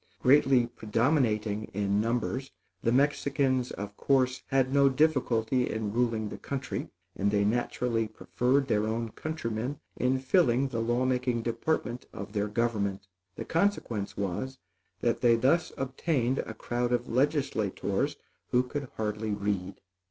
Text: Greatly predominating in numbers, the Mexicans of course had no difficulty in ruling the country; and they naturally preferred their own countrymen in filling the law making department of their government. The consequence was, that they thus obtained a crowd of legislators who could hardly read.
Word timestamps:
Greatly 0.23 0.65
predominating 0.65 1.65
in 1.75 2.01
numbers, 2.01 2.49
the 2.81 2.91
Mexicans 2.91 3.69
of 3.69 3.95
course 3.97 4.41
had 4.47 4.73
no 4.73 4.89
difficulty 4.89 5.69
in 5.69 5.93
ruling 5.93 6.27
the 6.29 6.39
country; 6.39 6.89
and 7.15 7.29
they 7.29 7.45
naturally 7.45 8.07
preferred 8.07 8.67
their 8.67 8.87
own 8.87 9.09
countrymen 9.09 9.79
in 9.95 10.17
filling 10.17 10.69
the 10.69 10.79
law 10.81 11.05
making 11.05 11.43
department 11.43 12.07
of 12.13 12.33
their 12.33 12.47
government. 12.47 13.05
The 13.35 13.45
consequence 13.45 14.17
was, 14.17 14.57
that 15.01 15.21
they 15.21 15.35
thus 15.35 15.71
obtained 15.77 16.39
a 16.39 16.55
crowd 16.55 16.91
of 16.91 17.07
legislators 17.07 18.15
who 18.49 18.63
could 18.63 18.87
hardly 18.95 19.33
read. 19.35 19.81